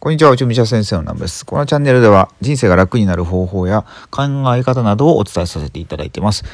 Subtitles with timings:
[0.00, 1.44] こんにちは、内海者先生のナムです。
[1.44, 4.22] このチャンネルでは人生が楽になる方法や考
[4.54, 6.44] え方などをお伝えさせていただいてます。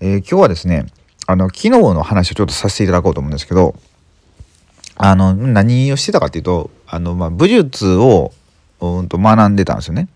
[0.00, 0.86] えー、今日はですね、
[1.26, 3.74] あの、昨日の話をちょっとさせていただこうと思うんですけど、
[4.94, 8.32] あの、何をしてたかっていうと、あの、まあ、武術を、
[8.80, 10.08] うんと学んでたんですよね。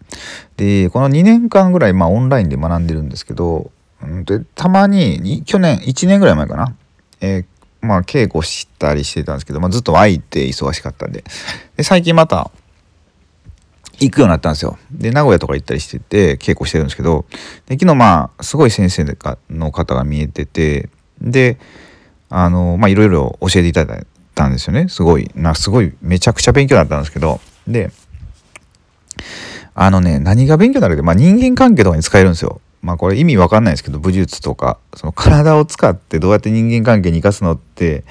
[0.57, 3.71] で、この2年間ぐらい、まあ、オンラインで学んでるんですけど、
[4.03, 6.75] うんでたまに、去年、1年ぐらい前かな、
[7.21, 7.45] えー
[7.83, 11.25] まあ稽古したりしてたんですけど、まあ、ずっと空いて忙しかったんで
[11.77, 12.51] で最近また
[14.01, 14.79] 行くようになったんですよ。
[14.91, 17.27] で、名古屋とか行ったりしてて、稽古してるんですけど、
[17.67, 19.05] で昨日まあ、すごい先生
[19.51, 20.89] の方が見えてて、
[21.21, 21.59] で、
[22.31, 24.89] あの、まあ、いろいろ教えていただいたんですよね。
[24.89, 27.91] すごい、な、すごい、めちゃくちゃ勉強だったんですけど、で、
[29.75, 32.61] あのね、何が勉強になるか、まあ、人間関係とかに使えるんですよ。
[32.83, 38.05] まあ、これ意味わかんないですけど、武術とか、その体を使ってどうやって人間関係に生かすのって、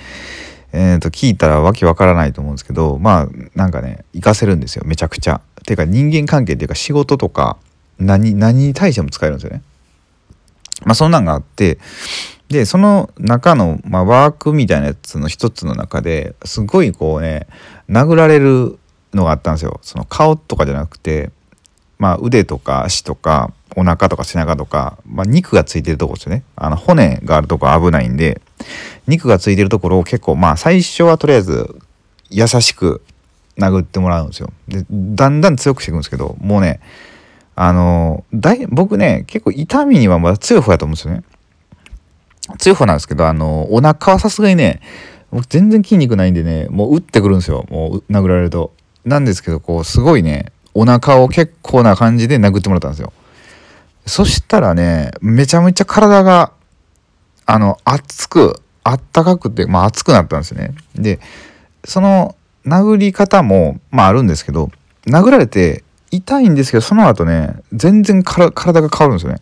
[0.72, 5.42] えー、と聞いたらわけわからないと思うんですけどまあなんかね活かせるんですよめちゃくちゃ。
[5.66, 7.58] ていうか人間関係っていうか仕事とか
[8.00, 9.62] 何何に対しても使えるんですよね。
[10.86, 11.78] まあそんなんがあって
[12.50, 17.48] でその中の、まあ、ワークみたいなやつの一つの中ですごいこうね
[17.90, 18.80] 殴られる
[19.14, 19.80] のがあったんですよ。
[19.84, 21.32] その顔とかじゃなくて、
[22.00, 26.44] まあ、腕とか足とかお腹とか背中とか、まあ、肉がついてるとこですよね。
[26.56, 28.42] あの骨があるとこ危ないんで
[29.08, 31.80] 肉がついてるところを結構まあ最初はとりあえず
[32.30, 33.02] 優しく
[33.58, 34.52] 殴ってもらうんですよ。
[34.68, 36.82] でだんだん強くしていくんですけどもうね
[37.56, 41.24] あのだい僕ね結構痛みにはまだ強い方やと思うんですよね。
[42.58, 44.82] 強い方なんですけどあのお腹はさすがにね
[45.32, 48.74] 僕全然筋肉ないんでねもう打ってくるんですよもう殴られると。
[49.06, 53.14] なんですけどこうすごいねお腹を結構な感じで殴ってもらったんですよ。
[54.10, 56.52] そしたらねめちゃめちゃ体が
[57.46, 60.74] あの熱くあったかくて、まあ、熱くなったんですね。
[60.96, 61.20] で
[61.86, 64.70] その殴り方も、まあ、あるんですけど
[65.06, 69.42] 殴られて痛いんですけどその後ね全然体が変わるんですよね。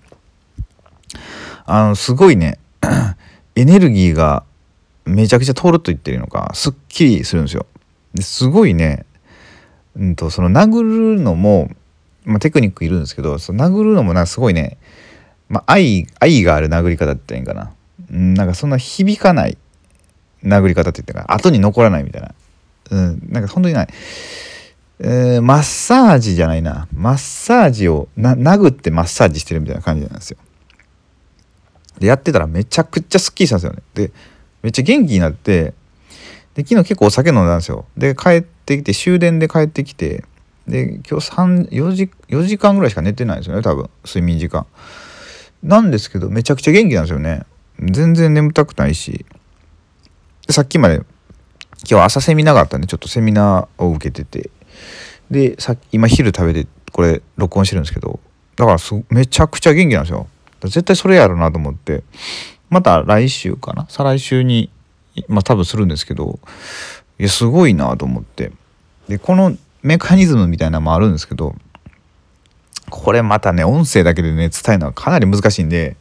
[1.65, 2.59] あのすごいね
[3.55, 4.43] エネルギーが
[5.05, 7.65] めちゃくちゃ通ると言ってるのかすっきりするんですよ。
[8.13, 9.05] ですごいね、
[9.95, 11.69] うんと、その殴るのも、
[12.27, 14.77] まあ、テクニックいるんですけどその殴るのもなすごいね、
[15.47, 17.73] まあ、愛愛がある殴り方って言うんかな。
[18.11, 19.57] うんなんかそんな響かない
[20.43, 22.35] 殴り方って言ってか後に残らないみたいな、
[22.91, 23.87] うん、なんか本当にない、
[24.99, 26.87] えー、マッサージじゃないな。
[26.93, 30.37] マッサージをな殴ってマッサージしてるみたいな感じなんですよ。
[31.99, 33.81] でやってたらめちゃくちゃスッキリしたんですよね。
[33.93, 34.11] で
[34.61, 35.73] めっちゃ元気になって
[36.55, 37.85] で昨日結構お酒飲んだんですよ。
[37.95, 40.25] で帰ってきて終電で帰ってきて
[40.67, 43.89] で今日4時 ,4 時間ぐらいしか寝てないですよね多分。
[44.05, 44.65] 睡眠時間。
[45.63, 47.43] なんですけどめちゃくちゃ元気なんですよね。
[47.79, 49.25] 全然眠たくないし。
[50.49, 51.01] さっきまで
[51.89, 54.49] 今日朝セミナーがあったんでちょっとセミナーを受けてて。
[55.31, 58.19] でさ今昼食べてこれ録音してるんですけど。
[58.55, 58.77] だから
[59.09, 60.27] めちゃくちゃ元気なんですよ。
[60.63, 62.03] 絶対それやろうなと思って。
[62.69, 63.85] また来週かな？
[63.87, 64.69] 再来週に
[65.27, 66.39] まあ多分するんですけど。
[67.19, 68.51] いやすごいなと思って。
[69.07, 71.55] でこのメカニズムみたいなのもあるんですけど
[72.89, 75.97] これまたね音声だけでね伝えるのはかなり難しいんで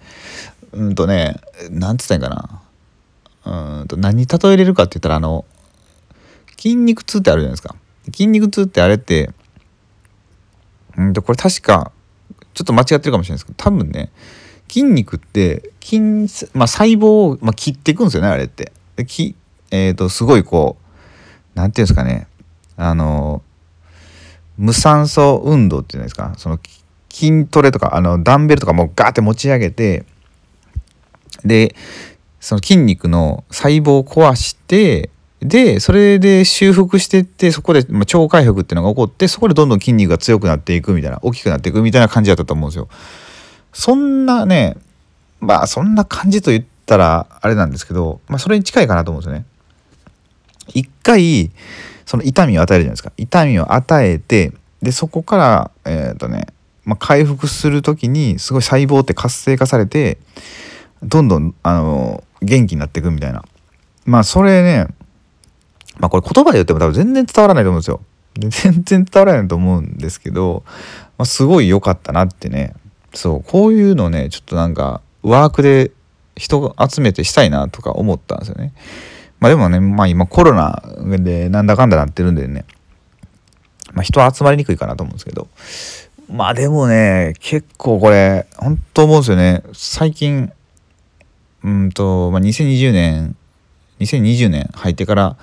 [0.73, 2.29] うんとね何つったんか
[3.45, 5.45] なうんと何に例えれるかって言ったらあの
[6.57, 7.77] 筋肉痛ってあるじゃないですか
[8.07, 9.31] 筋肉痛ってあれって
[10.97, 11.93] うんとこれ確か
[12.55, 14.11] ちょっと間違ってるかもしれないですけど多分ね
[14.69, 16.01] 筋肉って筋、
[16.55, 18.73] まあ、細胞を、まあ、切っていくんですよねあれって。
[18.97, 19.37] でき
[19.71, 20.87] えっ、ー、とすごいこう
[21.55, 22.27] 何て言うんですかね
[22.77, 23.43] あの
[24.59, 26.35] 無酸素運動っていうんですか？
[26.39, 26.59] その
[27.11, 30.05] 筋トレとかあのダンベルとかもガーって持ち上げて
[31.45, 31.75] で
[32.41, 42.89] その筋肉の細胞を壊してでそれで修復してってそこで、ま超回復っていうのが起こってそこでどんどん筋肉が強くなっていくみたいな大きくなっていくみたいな感じだったと思うんですよ。
[43.73, 44.77] そんなね
[45.41, 49.45] まあそんな感じと言ったらあれなんですけど、まあ、それに近いかなと思うんですよね。
[50.75, 51.51] 一回
[52.05, 54.53] その痛みを与えるじゃないですか痛みを与えて
[54.83, 56.47] でそこからえっ、ー、とね、
[56.85, 60.19] まあ、回復する時にすごい細胞って活性化されて
[61.03, 63.45] どんどんあの元気になっていくみたいな
[64.05, 64.87] まあそれね
[65.99, 68.01] まあこれ言葉で言っても多分全然伝わらないと思うんですよ。
[68.35, 70.63] で全然伝わらないと思うんですけど、
[71.17, 72.75] まあ、すごい良かったなってね
[73.15, 75.91] そうこういうのねちょっとなんかワークで
[76.37, 78.73] 人集めてしたいなとか思ったんですよね。
[79.41, 80.83] まあでもねまあ今コロナ
[81.19, 82.65] でなんだかんだなってるんでね
[83.93, 85.49] まあ人集まりにくいかなと思うんですけど
[86.31, 90.53] まあでもね結構これ本当思うんですよね最近
[91.65, 93.37] うんと、まあ、2020年
[94.01, 95.37] 2020年入ってから、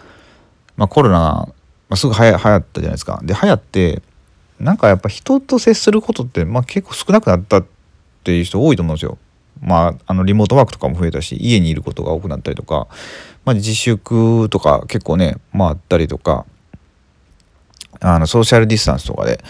[0.77, 1.47] まあ、コロナ
[1.89, 3.19] があ、すぐはや流行ったじゃないですか。
[3.23, 4.01] で流行って
[4.59, 7.65] なんかやっぱ人と接することって、まあ、結構少なくなったっ
[8.23, 9.17] ていう人多いと思うんですよ。
[9.61, 12.87] まあ、あのリモートワークとかも増えたし家にいることが多くなったりとか、
[13.45, 16.45] まあ、自粛とか結構ね、まあ、あったりとか
[18.01, 19.43] あのソーシャルディスタンスとかで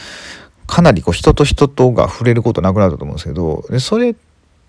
[0.67, 4.15] かなりこう人と人とが触れることなくなったと思うんですけどでそれっ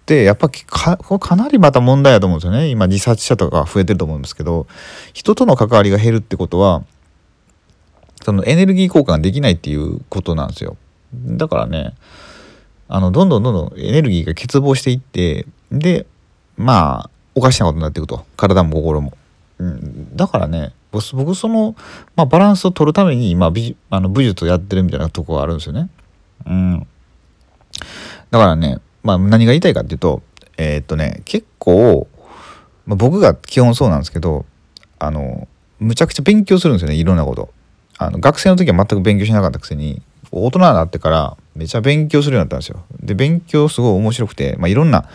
[0.06, 2.68] てやっぱかかなりまた問題だと思うんですよね。
[2.68, 4.66] 今自殺者とか増えてると思うんですけど
[5.12, 6.84] 人との関わりが減るってことは
[8.22, 10.76] そのエネルギー交換ができないっていうことなんですよ。
[11.14, 11.94] だからね
[12.88, 16.06] あのどんどんどんどんエネルギーが欠乏していってで
[16.56, 19.12] まあおかしなことになっていくと体も心も、
[19.58, 21.74] うん、だからね僕その、
[22.14, 25.88] まあ、バランスを取るために今美あの武術をやってるみたいなとこがあるんですよね。
[26.46, 26.86] うん、
[28.30, 30.22] だからね、まあ、何が言いたいかっていうと
[30.56, 32.06] えー、っとね結構、
[32.86, 34.44] まあ、僕が基本そうなんですけど
[35.00, 35.48] あの
[35.80, 37.50] むちゃくちゃ勉強するんですよねいろんなこと。
[37.96, 40.02] あの学生の時は全く勉強しなかったくせに
[40.32, 42.84] 大人になってからめちゃ勉強するようになったんですよ。
[43.00, 45.08] で勉強すごい面白くて、まあ、いろんな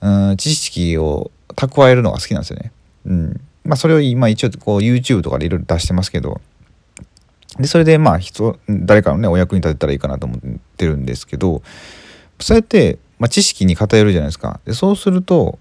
[0.00, 2.72] うん知識を蓄えるのが好きなんですよね。
[3.06, 6.40] うんまあ、それを今一応こう YouTube とかでいろいろ出してますけど
[7.58, 10.40] でそれでまあ人誰かのねお役に立てたらいいかなと思っ
[10.76, 11.62] てるんですけど
[12.40, 14.60] そうやって、まあ、知識に偏るじゃないですか。
[14.64, 15.58] でそうすると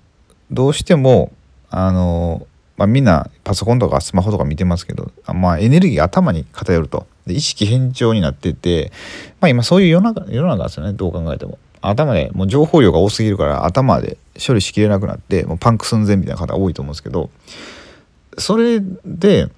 [0.50, 1.32] どうしても
[1.70, 2.48] あの
[2.78, 8.92] まあ、みんなパソコンとかスマホとか見てますけど、まあ、エネルギー頭に偏るとで意識変調になってて、
[9.40, 11.58] まあ、今そういう世の中世の中ですよねどう考えても。
[11.82, 17.30] 頭でもう情報量が多すぎるから頭で処理しきれなくなってもうパンク寸前みたいな方多いと思うんですけど
[18.38, 19.50] それで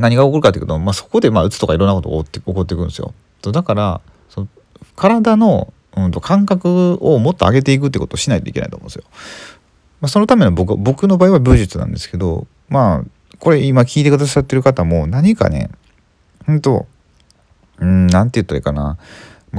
[0.00, 3.14] 何が起こるかというと、まあ、そこでまあうつとかいろんなことが起こってくるんですよ。
[3.42, 4.48] だからその
[4.96, 9.04] 体の、うん、と感覚をもっと上げていくってことをしないといけないと思うんですよ。
[10.00, 13.04] まあ、そのための僕僕の場合は武術なんですけどまあ
[13.38, 15.70] これ今聞いてくださってる方も何かね
[16.50, 16.86] 本当
[17.78, 18.98] うん何て言ったらいいかな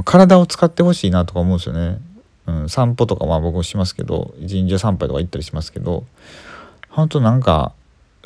[0.04, 1.98] 体を使ってほしいなとか思うんですよね。
[2.46, 6.04] うん、散歩とかまあ僕もしますけど神社参拝とか行ったりしますけど
[6.88, 7.72] 本当なんか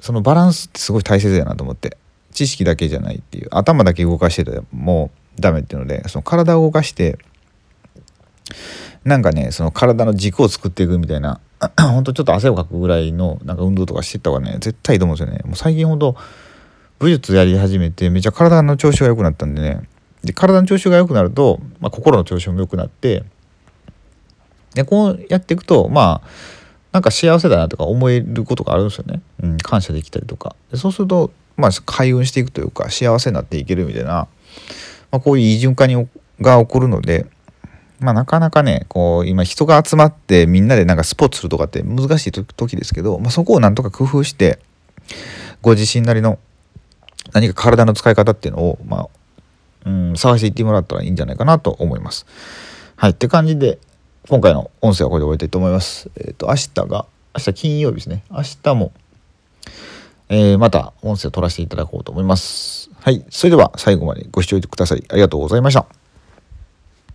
[0.00, 1.98] そのバランスってすごい大切だなと思って
[2.32, 7.18] 知識だけじゃないっていう頭だけ動かしててもダメっていうのでその体を動かして
[9.04, 11.40] なんかねその体の軸を作っていくみたいな
[11.78, 16.16] ほんとちょっと汗をかくぐらいのなんか運動とかしてった方がね絶対いいと思うんですよねもう最近ほんと
[16.98, 19.82] 武術やり始めてめちゃ体の調子が良くなったんでね。
[20.24, 23.22] で体の調子が良くなると、まあ、心の調子も良くなって
[24.74, 26.28] でこうやっていくとまあ
[26.92, 30.56] なんか幸せだなとか思えることがあるんですよね、うん、感謝できたりとか。
[30.70, 34.28] でそうするとまあ開運していくというか幸せになっていけるみたいな、
[35.10, 36.08] まあ、こういういい循環に
[36.40, 37.26] が起こるので
[38.00, 44.58] まあなかなかねこう今人が集まってみんなでなんかスポーツするとかって難しい時ですけど、まあ、そこをなんとか工夫して
[45.62, 46.38] ご自身なりの
[47.32, 49.08] 何か体の使い方っていうのを、まあ、
[49.86, 52.26] うん、探していってもらったらいいんじゃないかなと思います。
[52.96, 53.78] はいって感じで
[54.28, 56.10] 今回の音声はこれで終わりたいと思います。
[56.16, 57.06] えっ、ー、と明日が
[57.36, 58.92] 明日金曜日ですね明日も、
[60.28, 62.90] えー、また音声を取らせていただこうと思います。
[63.00, 66.05] はいそれでは最後までご視聴くださりありがとうございました。